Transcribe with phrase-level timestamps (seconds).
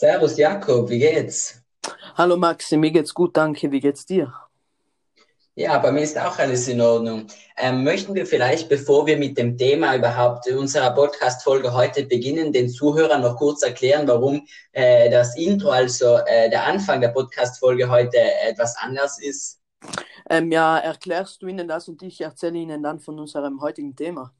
[0.00, 1.62] Servus Jakob, wie geht's?
[2.14, 3.70] Hallo Maxi, mir geht's gut, danke.
[3.70, 4.32] Wie geht's dir?
[5.56, 7.26] Ja, bei mir ist auch alles in Ordnung.
[7.58, 12.70] Ähm, möchten wir vielleicht, bevor wir mit dem Thema überhaupt unserer Podcast-Folge heute beginnen, den
[12.70, 18.16] Zuhörern noch kurz erklären, warum äh, das Intro, also äh, der Anfang der Podcast-Folge heute
[18.48, 19.60] etwas anders ist?
[20.30, 24.32] Ähm, ja, erklärst du ihnen das und ich erzähle ihnen dann von unserem heutigen Thema.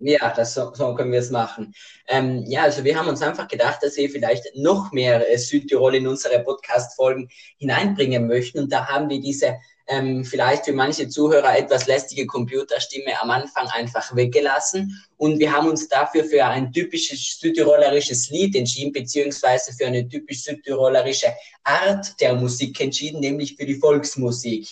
[0.00, 1.72] Ja, das, so, so können wir es machen.
[2.08, 5.94] Ähm, ja, also wir haben uns einfach gedacht, dass wir vielleicht noch mehr äh, Südtirol
[5.94, 8.58] in unsere Podcast-Folgen hineinbringen möchten.
[8.58, 13.68] Und da haben wir diese ähm, vielleicht für manche Zuhörer etwas lästige Computerstimme am Anfang
[13.68, 15.04] einfach weggelassen.
[15.16, 20.42] Und wir haben uns dafür für ein typisches südtirolerisches Lied entschieden, beziehungsweise für eine typisch
[20.42, 24.68] südtirolerische Art der Musik entschieden, nämlich für die Volksmusik.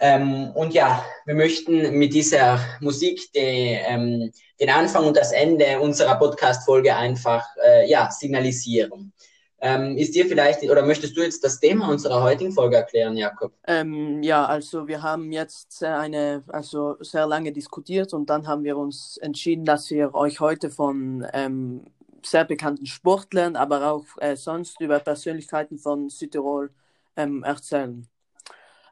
[0.00, 5.80] Ähm, und ja, wir möchten mit dieser Musik die, ähm, den Anfang und das Ende
[5.80, 9.12] unserer Podcast-Folge einfach äh, ja, signalisieren.
[9.60, 13.52] Ähm, ist dir vielleicht, oder möchtest du jetzt das Thema unserer heutigen Folge erklären, Jakob?
[13.66, 18.76] Ähm, ja, also wir haben jetzt eine, also sehr lange diskutiert und dann haben wir
[18.76, 21.86] uns entschieden, dass wir euch heute von ähm,
[22.22, 26.70] sehr bekannten Sportlern, aber auch äh, sonst über Persönlichkeiten von Südtirol
[27.16, 28.06] ähm, erzählen.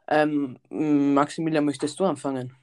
[0.07, 2.55] Ähm, Maximilian, möchtest du anfangen?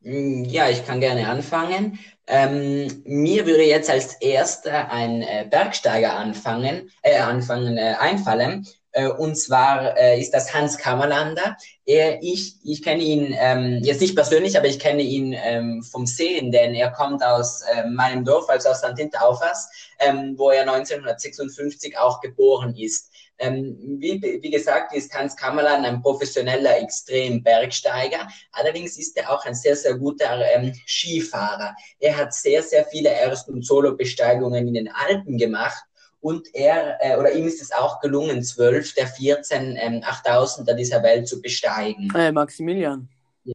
[0.00, 1.98] Mm, ja, ich kann gerne anfangen.
[2.26, 8.66] Ähm, mir würde jetzt als erster ein äh, Bergsteiger anfangen, äh, anfangen äh, einfallen.
[8.92, 11.56] Äh, und zwar äh, ist das Hans Kammerlander.
[11.84, 16.06] Er, ich ich kenne ihn ähm, jetzt nicht persönlich, aber ich kenne ihn ähm, vom
[16.06, 18.96] Sehen, denn er kommt aus äh, meinem Dorf, also aus St.
[18.96, 19.70] Hinterauffers,
[20.00, 23.09] ähm, wo er 1956 auch geboren ist.
[23.40, 28.28] Ähm, wie, wie gesagt, ist Hans Kammerland ein professioneller Extrem-Bergsteiger.
[28.52, 31.74] Allerdings ist er auch ein sehr, sehr guter ähm, Skifahrer.
[31.98, 35.82] Er hat sehr, sehr viele Erst- und Solo-Besteigungen in den Alpen gemacht.
[36.20, 41.02] Und er, äh, oder ihm ist es auch gelungen, zwölf der 14 ähm, 8000er dieser
[41.02, 42.12] Welt zu besteigen.
[42.14, 43.08] Äh, Maximilian.
[43.44, 43.54] Ja.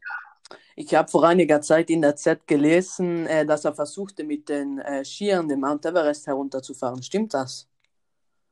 [0.74, 4.80] Ich habe vor einiger Zeit in der Z gelesen, äh, dass er versuchte, mit den
[4.80, 7.02] äh, Skiern den Mount Everest herunterzufahren.
[7.02, 7.68] Stimmt das?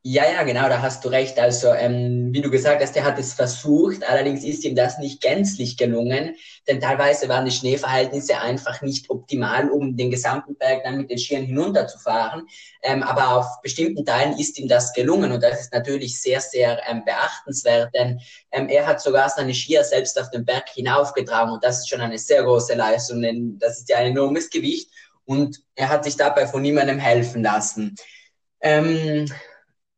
[0.07, 1.39] Ja, ja, genau, da hast du recht.
[1.39, 5.23] Also, ähm, wie du gesagt hast, er hat es versucht, allerdings ist ihm das nicht
[5.23, 6.37] gänzlich gelungen,
[6.69, 11.17] denn teilweise waren die Schneeverhältnisse einfach nicht optimal, um den gesamten Berg dann mit den
[11.17, 12.47] Skiern hinunterzufahren.
[12.83, 16.83] Ähm, aber auf bestimmten Teilen ist ihm das gelungen und das ist natürlich sehr, sehr
[16.87, 18.21] ähm, beachtenswert, denn
[18.53, 22.03] ähm, er hat sogar seine Skier selbst auf den Berg hinaufgetragen und das ist schon
[22.03, 24.91] eine sehr große Leistung, denn das ist ja ein enormes Gewicht
[25.25, 27.95] und er hat sich dabei von niemandem helfen lassen.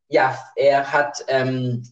[0.09, 1.83] Ja, er hat ähm,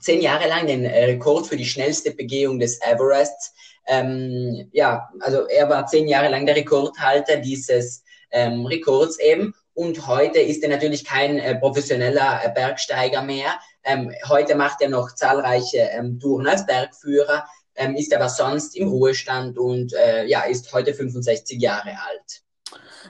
[0.00, 3.54] zehn Jahre lang den äh, Rekord für die schnellste Begehung des Everests.
[3.86, 9.54] Ähm, ja, also er war zehn Jahre lang der Rekordhalter dieses ähm, Rekords eben.
[9.74, 13.58] Und heute ist er natürlich kein äh, professioneller äh, Bergsteiger mehr.
[13.84, 18.88] Ähm, heute macht er noch zahlreiche ähm, Touren als Bergführer, ähm, ist aber sonst im
[18.88, 22.41] Ruhestand und äh, ja, ist heute 65 Jahre alt.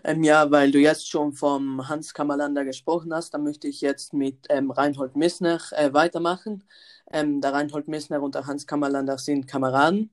[0.05, 4.13] Ähm, ja, weil du jetzt schon vom Hans Kammerlander gesprochen hast, dann möchte ich jetzt
[4.13, 6.65] mit ähm, Reinhold Missner äh, weitermachen.
[7.13, 10.11] Ähm, der Reinhold Missner und der Hans Kammerlander sind Kameraden.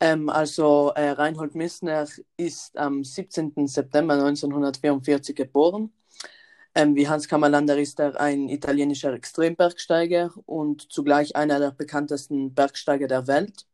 [0.00, 3.68] Ähm, also äh, Reinhold Missner ist am 17.
[3.68, 5.92] September 1944 geboren.
[6.74, 13.08] Ähm, wie Hans Kammerlander ist er ein italienischer Extrembergsteiger und zugleich einer der bekanntesten Bergsteiger
[13.08, 13.66] der Welt.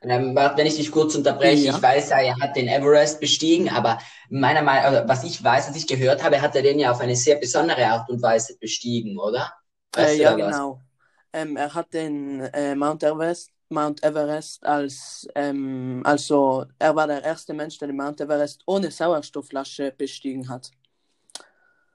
[0.00, 1.74] Ähm, wenn ich dich kurz unterbreche, ja.
[1.74, 3.98] ich weiß ja, er hat den Everest bestiegen, aber
[4.30, 7.00] meiner Meinung also was ich weiß, was ich gehört habe, hat er den ja auf
[7.00, 9.52] eine sehr besondere Art und Weise bestiegen, oder?
[9.96, 10.80] Äh, ja, genau.
[11.32, 17.24] Ähm, er hat den äh, Mount Everest, Mount Everest als, ähm, also er war der
[17.24, 20.70] erste Mensch, der den Mount Everest ohne Sauerstoffflasche bestiegen hat.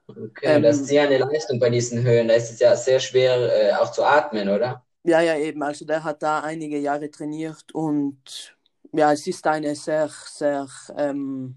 [0.06, 2.28] Okay, das ist ja eine Leistung bei diesen Höhen.
[2.28, 4.84] Da ist es ja sehr schwer, äh, auch zu atmen, oder?
[5.04, 5.62] Ja, ja, eben.
[5.62, 8.56] Also der hat da einige Jahre trainiert und
[8.92, 11.56] ja, es ist eine sehr, sehr, ähm,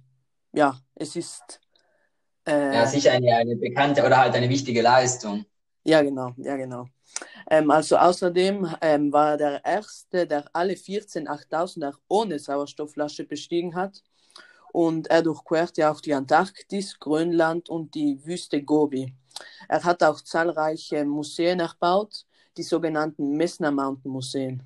[0.52, 1.62] ja, es ist.
[2.46, 5.46] Äh, ja, sicher eine, eine bekannte oder halt eine wichtige Leistung.
[5.86, 6.88] Ja, genau, ja, genau.
[7.50, 13.76] Ähm, also außerdem ähm, war er der Erste, der alle 14 8000er ohne Sauerstoffflasche bestiegen
[13.76, 14.04] hat.
[14.74, 19.14] Und er durchquerte auch die Antarktis, Grönland und die Wüste Gobi.
[19.70, 22.27] Er hat auch zahlreiche Museen erbaut
[22.58, 24.64] die sogenannten Messner Mountain Museen.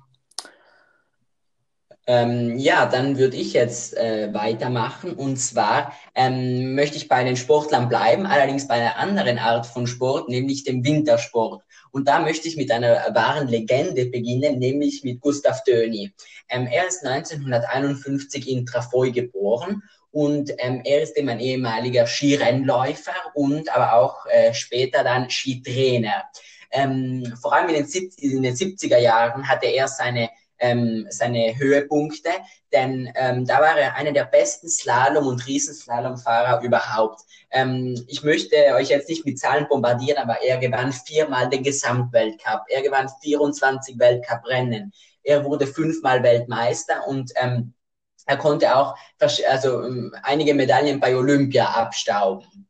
[2.04, 5.12] Ähm, ja, dann würde ich jetzt äh, weitermachen.
[5.12, 9.86] Und zwar ähm, möchte ich bei den Sportlern bleiben, allerdings bei einer anderen Art von
[9.86, 11.62] Sport, nämlich dem Wintersport.
[11.92, 16.12] Und da möchte ich mit einer wahren Legende beginnen, nämlich mit Gustav Döni.
[16.48, 23.14] Ähm, er ist 1951 in Trafoi geboren und ähm, er ist eben ein ehemaliger Skirennläufer
[23.34, 26.24] und aber auch äh, später dann Skitrainer.
[26.72, 30.30] Ähm, vor allem in den, in den 70er Jahren hatte er seine
[30.62, 32.30] ähm, seine Höhepunkte,
[32.72, 37.22] denn ähm, da war er einer der besten Slalom- und Riesenslalomfahrer überhaupt.
[37.50, 42.62] Ähm, ich möchte euch jetzt nicht mit Zahlen bombardieren, aber er gewann viermal den Gesamtweltcup,
[42.68, 44.92] er gewann 24 Weltcuprennen,
[45.24, 47.74] er wurde fünfmal Weltmeister und ähm,
[48.26, 52.68] er konnte auch also, ähm, einige Medaillen bei Olympia abstauben.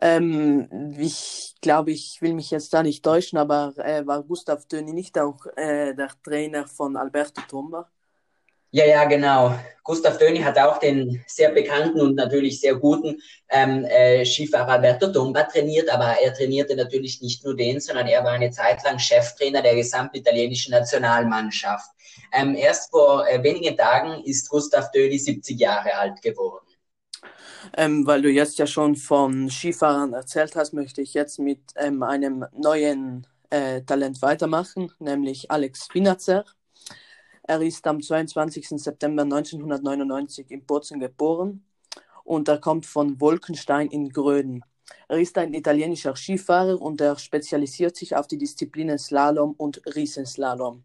[0.00, 4.92] Ähm, ich glaube, ich will mich jetzt da nicht täuschen, aber äh, war Gustav Döni
[4.92, 7.88] nicht auch äh, der Trainer von Alberto Tomba?
[8.70, 9.58] Ja, ja, genau.
[9.82, 13.18] Gustav Döni hat auch den sehr bekannten und natürlich sehr guten
[13.48, 18.22] ähm, äh, Skifahrer Alberto Tomba trainiert, aber er trainierte natürlich nicht nur den, sondern er
[18.24, 21.88] war eine Zeit lang Cheftrainer der gesamten italienischen Nationalmannschaft.
[22.30, 26.67] Ähm, erst vor äh, wenigen Tagen ist Gustav Döni 70 Jahre alt geworden.
[27.76, 32.02] Ähm, weil du jetzt ja schon von Skifahrern erzählt hast, möchte ich jetzt mit ähm,
[32.02, 36.44] einem neuen äh, Talent weitermachen, nämlich Alex Finazer.
[37.42, 38.68] Er ist am 22.
[38.68, 41.64] September 1999 in Bozen geboren
[42.24, 44.62] und er kommt von Wolkenstein in Gröden.
[45.08, 50.84] Er ist ein italienischer Skifahrer und er spezialisiert sich auf die Disziplinen Slalom und Riesenslalom.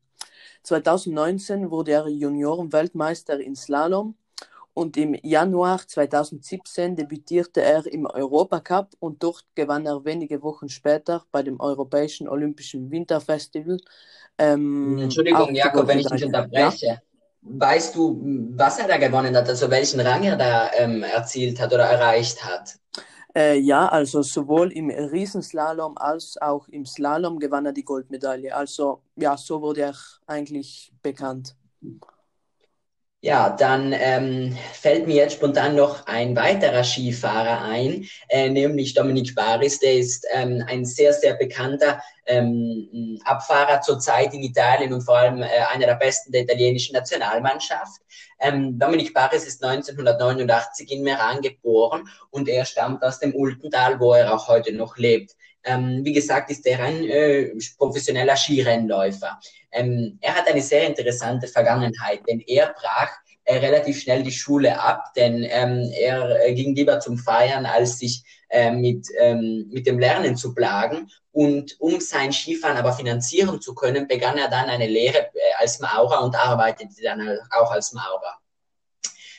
[0.63, 4.15] 2019 wurde er Juniorenweltmeister in Slalom
[4.73, 11.23] und im Januar 2017 debütierte er im Europacup und dort gewann er wenige Wochen später
[11.31, 13.77] bei dem Europäischen Olympischen Winterfestival.
[14.37, 16.85] Ähm, Entschuldigung, Jakob, wenn ich dich unterbreche.
[16.87, 17.01] Ja?
[17.41, 18.19] Weißt du,
[18.55, 22.43] was er da gewonnen hat, also welchen Rang er da ähm, erzielt hat oder erreicht
[22.43, 22.79] hat?
[23.35, 28.55] Äh, ja, also sowohl im Riesenslalom als auch im Slalom gewann er die Goldmedaille.
[28.55, 29.95] Also ja, so wurde er
[30.27, 31.55] eigentlich bekannt.
[33.25, 39.33] Ja, dann ähm, fällt mir jetzt spontan noch ein weiterer Skifahrer ein, äh, nämlich Dominik
[39.33, 39.79] Baris.
[39.79, 45.41] Der ist ähm, ein sehr, sehr bekannter ähm, Abfahrer zurzeit in Italien und vor allem
[45.41, 48.01] äh, einer der besten der italienischen Nationalmannschaft.
[48.41, 54.11] Ähm, Dominik Baris ist 1989 in Meran geboren und er stammt aus dem Ultental, wo
[54.11, 55.31] er auch heute noch lebt.
[55.63, 59.39] Ähm, wie gesagt, ist er ein äh, professioneller Skirennläufer.
[59.71, 63.12] Ähm, er hat eine sehr interessante Vergangenheit, denn er brach
[63.45, 68.00] äh, relativ schnell die Schule ab, denn ähm, er äh, ging lieber zum Feiern, als
[68.00, 71.10] sich äh, mit, ähm, mit dem Lernen zu plagen.
[71.31, 75.80] Und um sein Skifahren aber finanzieren zu können, begann er dann eine Lehre äh, als
[75.80, 78.38] Maurer und arbeitete dann auch als Maurer.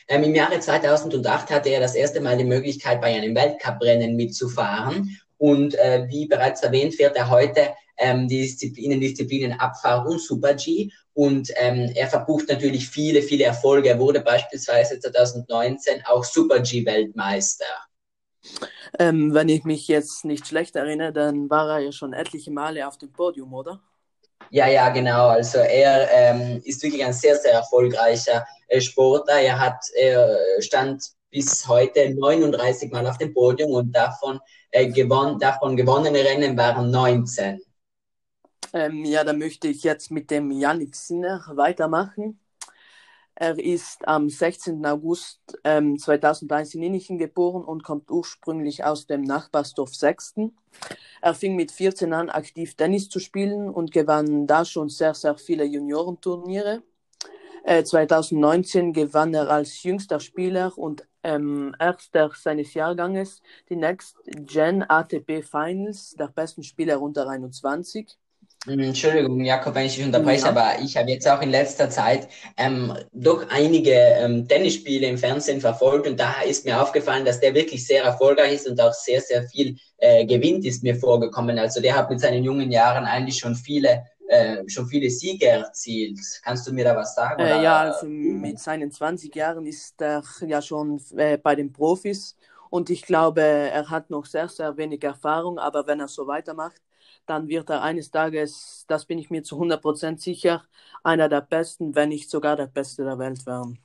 [0.07, 5.19] Ähm, Im Jahre 2008 hatte er das erste Mal die Möglichkeit, bei einem Weltcuprennen mitzufahren
[5.37, 10.89] und äh, wie bereits erwähnt, fährt er heute ähm, die Disziplinen, Disziplinen Abfahrt und Super-G.
[11.13, 13.89] Und ähm, er verbucht natürlich viele, viele Erfolge.
[13.89, 17.65] Er wurde beispielsweise 2019 auch Super-G-Weltmeister.
[18.99, 22.87] Ähm, wenn ich mich jetzt nicht schlecht erinnere, dann war er ja schon etliche Male
[22.87, 23.81] auf dem Podium, oder?
[24.51, 25.29] Ja, ja, genau.
[25.29, 29.39] Also er ähm, ist wirklich ein sehr, sehr erfolgreicher äh, Sportler.
[29.39, 34.39] Er hat, er stand bis heute 39 Mal auf dem Podium und davon,
[34.75, 37.61] äh, gewon davon gewonnene Rennen waren 19.
[38.73, 42.39] Ähm, ja, da möchte ich jetzt mit dem Yannick Sinner weitermachen.
[43.35, 44.85] Er ist am 16.
[44.85, 50.57] August ähm, 2001 in Innichen geboren und kommt ursprünglich aus dem Nachbarsdorf Sechsten.
[51.21, 55.37] Er fing mit 14 an, aktiv Tennis zu spielen und gewann da schon sehr, sehr
[55.37, 56.83] viele Juniorenturniere.
[57.65, 64.83] 2019 äh, gewann er als jüngster Spieler und ähm, erster seines Jahrganges die Next Gen
[64.87, 68.17] ATP Finals der besten Spieler unter 21.
[68.65, 70.49] Hm, Entschuldigung, Jakob, wenn ich dich unterbreche, ja.
[70.49, 75.61] aber ich habe jetzt auch in letzter Zeit ähm, doch einige ähm, Tennisspiele im Fernsehen
[75.61, 79.21] verfolgt und da ist mir aufgefallen, dass der wirklich sehr erfolgreich ist und auch sehr,
[79.21, 81.59] sehr viel äh, gewinnt, ist mir vorgekommen.
[81.59, 86.19] Also der hat mit seinen jungen Jahren eigentlich schon viele äh, schon viele Siege erzielt.
[86.43, 87.41] Kannst du mir da was sagen?
[87.41, 92.35] Äh, ja, also mit seinen 20 Jahren ist er ja schon äh, bei den Profis
[92.69, 96.81] und ich glaube, er hat noch sehr, sehr wenig Erfahrung, aber wenn er so weitermacht,
[97.25, 100.63] dann wird er eines Tages, das bin ich mir zu 100% sicher,
[101.03, 103.79] einer der Besten, wenn nicht sogar der Beste der Welt werden.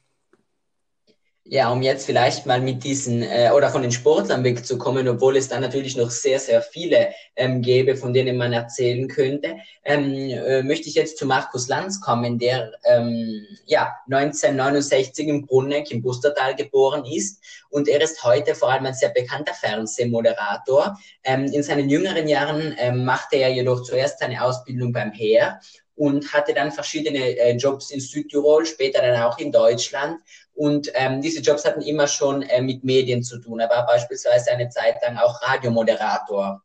[1.53, 5.49] Ja, um jetzt vielleicht mal mit diesen äh, oder von den Sportlern wegzukommen, obwohl es
[5.49, 10.63] da natürlich noch sehr, sehr viele ähm, gäbe, von denen man erzählen könnte, ähm, äh,
[10.63, 16.55] möchte ich jetzt zu Markus Lanz kommen, der ähm, ja 1969 im Brunneck im Bustertal
[16.55, 21.01] geboren ist und er ist heute vor allem ein sehr bekannter Fernsehmoderator.
[21.25, 25.59] Ähm, in seinen jüngeren Jahren ähm, machte er jedoch zuerst seine Ausbildung beim Heer
[26.01, 30.19] und hatte dann verschiedene äh, Jobs in Südtirol, später dann auch in Deutschland.
[30.55, 33.61] Und ähm, diese Jobs hatten immer schon äh, mit Medien zu tun.
[33.61, 36.63] Er war beispielsweise eine Zeit lang auch Radiomoderator.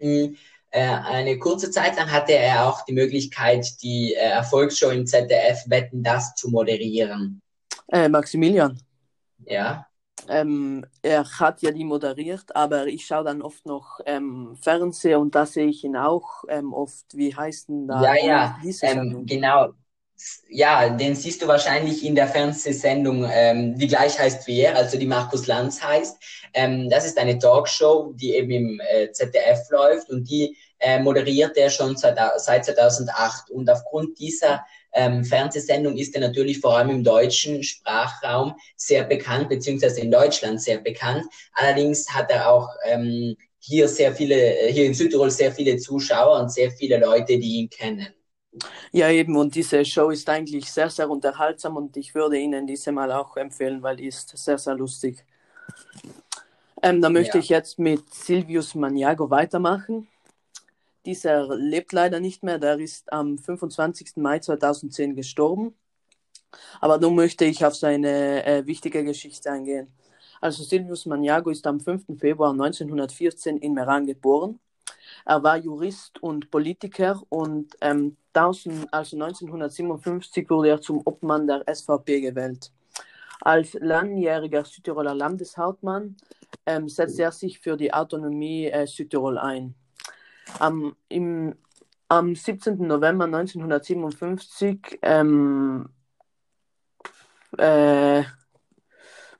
[0.00, 0.36] Mhm.
[0.70, 6.02] eine kurze Zeit lang hatte er auch die Möglichkeit, die äh, Erfolgsshow im ZDF Wetten
[6.02, 7.40] das zu moderieren.
[7.88, 8.80] Äh, Maximilian.
[9.44, 9.85] Ja.
[10.28, 15.34] Ähm, er hat ja die moderiert, aber ich schaue dann oft noch ähm, Fernsehen und
[15.34, 17.04] da sehe ich ihn auch ähm, oft.
[17.14, 18.02] Wie heißt denn da?
[18.02, 19.72] Ja, ja, ähm, genau.
[20.48, 24.98] Ja, den siehst du wahrscheinlich in der Fernsehsendung, ähm, die gleich heißt wie er, also
[24.98, 26.16] die Markus Lanz heißt.
[26.54, 31.56] Ähm, das ist eine Talkshow, die eben im äh, ZDF läuft und die äh, moderiert
[31.56, 33.50] er schon seit, seit 2008.
[33.50, 34.64] Und aufgrund dieser
[34.96, 40.60] ähm, Fernsehsendung ist er natürlich vor allem im deutschen Sprachraum sehr bekannt, beziehungsweise in Deutschland
[40.60, 41.24] sehr bekannt.
[41.52, 44.36] Allerdings hat er auch ähm, hier sehr viele,
[44.70, 48.08] hier in Südtirol sehr viele Zuschauer und sehr viele Leute, die ihn kennen.
[48.90, 52.90] Ja, eben, und diese Show ist eigentlich sehr, sehr unterhaltsam und ich würde Ihnen diese
[52.90, 55.22] mal auch empfehlen, weil die ist sehr, sehr lustig.
[56.82, 57.42] Ähm, da möchte ja.
[57.42, 60.08] ich jetzt mit Silvius Maniago weitermachen.
[61.06, 64.16] Dieser lebt leider nicht mehr, der ist am 25.
[64.16, 65.74] Mai 2010 gestorben.
[66.80, 69.88] Aber nun möchte ich auf seine äh, wichtige Geschichte eingehen.
[70.40, 72.18] Also Silvius Maniago ist am 5.
[72.18, 74.58] Februar 1914 in Meran geboren.
[75.24, 81.64] Er war Jurist und Politiker und ähm, 1000, also 1957 wurde er zum Obmann der
[81.72, 82.72] SVP gewählt.
[83.40, 86.16] Als langjähriger Südtiroler Landeshauptmann
[86.66, 89.74] ähm, setzte er sich für die Autonomie äh, Südtirol ein.
[90.58, 91.56] Am, im,
[92.08, 92.86] am 17.
[92.86, 95.88] November 1957 ähm,
[97.58, 98.22] äh,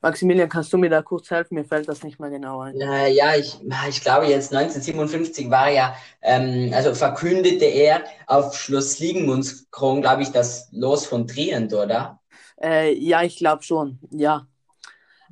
[0.02, 1.54] Maximilian, kannst du mir da kurz helfen?
[1.54, 2.80] Mir fällt das nicht mehr genau ein.
[2.80, 3.58] Äh, ja, ich,
[3.88, 10.30] ich glaube jetzt 1957 war ja, ähm, also verkündete er auf Schloss Liegenmundskron, glaube ich,
[10.30, 12.20] das Los von Trient, oder?
[12.62, 14.46] Äh, ja, ich glaube schon, ja.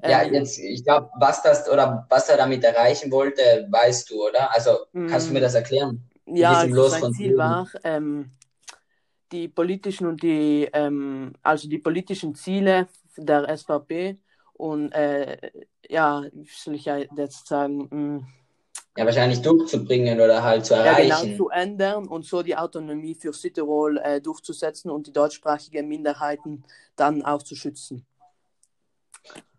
[0.04, 4.28] Ja, ähm, jetzt, ich glaube, was das oder was er damit erreichen wollte, weißt du,
[4.28, 4.54] oder?
[4.54, 5.42] Also kannst du mir mm.
[5.42, 6.04] das erklären?
[6.26, 8.30] Ja, also sein Ziel war, ähm,
[9.32, 14.18] die politischen und die, ähm, also die politischen Ziele der SVP
[14.54, 15.36] und äh,
[15.88, 18.26] ja, wie soll ich ja jetzt sagen, mh, mm,
[18.96, 21.08] ja, wahrscheinlich durchzubringen oder halt zu erreichen.
[21.08, 25.88] Ja, genau, zu ändern und so die Autonomie für Südtirol äh, durchzusetzen und die deutschsprachigen
[25.88, 26.62] Minderheiten
[26.94, 28.06] dann auch zu schützen.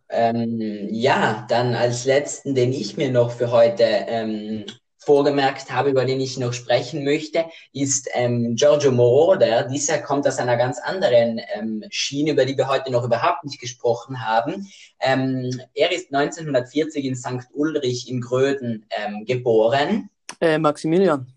[0.10, 4.66] Ähm, ja, dann als letzten, den ich mir noch für heute ähm,
[5.06, 9.64] vorgemerkt habe, über den ich noch sprechen möchte, ist ähm, Giorgio Moroder.
[9.64, 13.60] Dieser kommt aus einer ganz anderen ähm, Schiene, über die wir heute noch überhaupt nicht
[13.60, 14.68] gesprochen haben.
[15.00, 17.48] Ähm, er ist 1940 in St.
[17.54, 20.10] Ulrich in Gröden ähm, geboren.
[20.42, 21.28] Äh, Maximilian.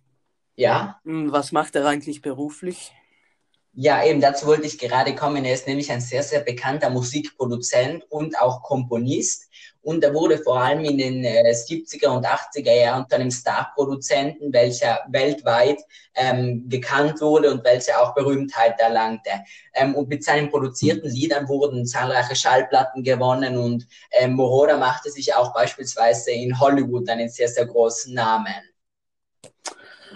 [0.57, 0.99] Ja.
[1.05, 2.93] Hm, was macht er eigentlich beruflich?
[3.81, 5.45] Ja, eben dazu wollte ich gerade kommen.
[5.45, 9.49] Er ist nämlich ein sehr, sehr bekannter Musikproduzent und auch Komponist.
[9.83, 14.53] Und er wurde vor allem in den äh, 70er und 80er Jahren unter einem Starproduzenten,
[14.53, 15.79] welcher weltweit
[16.17, 19.31] ähm, gekannt wurde und welcher auch Berühmtheit erlangte.
[19.75, 25.37] Ähm, und mit seinen produzierten Liedern wurden zahlreiche Schallplatten gewonnen und ähm, Moroder machte sich
[25.37, 28.55] auch beispielsweise in Hollywood einen sehr, sehr großen Namen.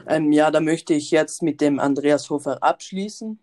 [0.09, 3.39] Ähm, ja, da möchte ich jetzt mit dem Andreas Hofer abschließen.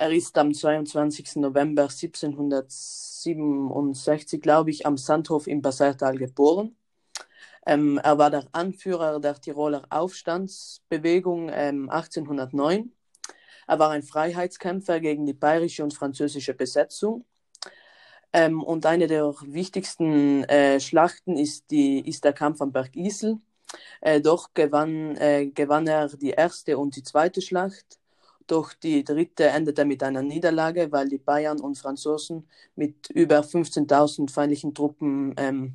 [0.00, 1.36] Er ist am 22.
[1.36, 6.74] November 1767, glaube ich, am Sandhof im Bassertal geboren.
[7.66, 12.90] Ähm, er war der Anführer der Tiroler Aufstandsbewegung ähm, 1809.
[13.66, 17.26] Er war ein Freiheitskämpfer gegen die bayerische und französische Besetzung.
[18.32, 23.36] Ähm, und eine der wichtigsten äh, Schlachten ist, die, ist der Kampf am Berg Isel.
[24.00, 27.99] Äh, doch gewann, äh, gewann er die erste und die zweite Schlacht.
[28.50, 34.28] Doch die dritte endete mit einer Niederlage, weil die Bayern und Franzosen mit über 15.000
[34.28, 35.74] feindlichen Truppen ähm,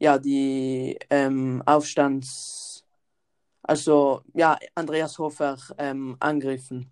[0.00, 2.84] ja, die ähm, Aufstands,
[3.62, 6.90] also ja, Andreas Hofer ähm, angriffen.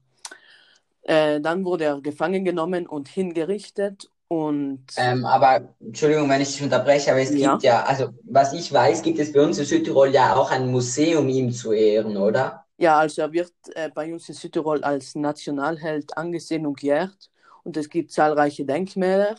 [1.03, 6.63] Äh, dann wurde er gefangen genommen und hingerichtet und ähm, aber Entschuldigung, wenn ich dich
[6.63, 7.53] unterbreche, aber es ja.
[7.53, 10.71] gibt ja, also was ich weiß, gibt es bei uns in Südtirol ja auch ein
[10.71, 12.66] Museum ihm zu ehren, oder?
[12.79, 17.31] Ja, also er wird äh, bei uns in Südtirol als Nationalheld angesehen und geehrt
[17.65, 19.37] und es gibt zahlreiche Denkmäler.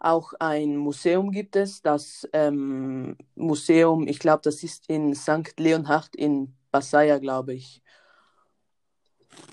[0.00, 5.58] Auch ein Museum gibt es, das ähm, Museum, ich glaube, das ist in St.
[5.58, 7.82] Leonhard in Passaya, glaube ich.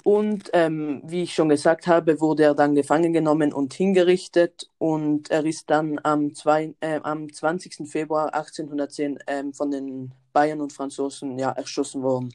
[0.03, 5.29] Und ähm, wie ich schon gesagt habe, wurde er dann gefangen genommen und hingerichtet und
[5.31, 7.87] er ist dann am, zwei, äh, am 20.
[7.89, 12.33] Februar 1810 ähm, von den Bayern und Franzosen ja, erschossen worden.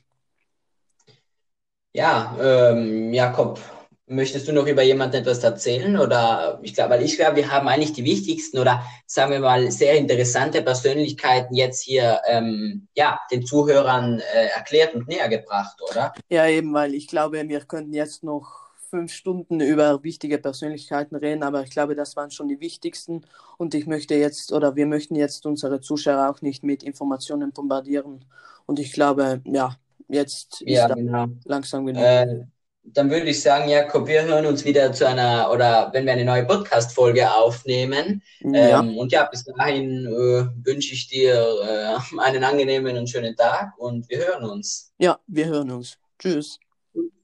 [1.97, 3.59] Ja, ähm, Jakob,
[4.07, 5.99] möchtest du noch über jemanden etwas erzählen?
[5.99, 9.71] Oder ich glaube, weil ich glaube, wir haben eigentlich die wichtigsten oder sagen wir mal
[9.71, 16.13] sehr interessante Persönlichkeiten jetzt hier ähm, ja, den Zuhörern äh, erklärt und näher gebracht, oder?
[16.29, 21.43] Ja, eben, weil ich glaube, wir könnten jetzt noch fünf Stunden über wichtige Persönlichkeiten reden,
[21.43, 23.23] aber ich glaube, das waren schon die wichtigsten.
[23.57, 28.27] Und ich möchte jetzt oder wir möchten jetzt unsere Zuschauer auch nicht mit Informationen bombardieren.
[28.67, 29.77] Und ich glaube, ja,
[30.09, 31.27] jetzt ist Ja, genau.
[31.45, 32.03] langsam genug.
[32.03, 32.45] Äh,
[32.89, 36.25] dann würde ich sagen, Jakob, wir hören uns wieder zu einer, oder wenn wir eine
[36.25, 38.23] neue Podcast-Folge aufnehmen.
[38.41, 43.35] ja, Ähm, und ja, bis dahin äh, wünsche ich dir äh, einen angenehmen und schönen
[43.35, 44.93] Tag und wir hören uns.
[44.99, 45.99] ja, wir hören uns.
[46.19, 46.59] Tschüss.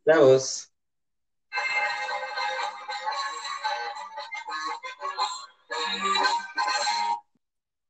[0.04, 0.71] Servus.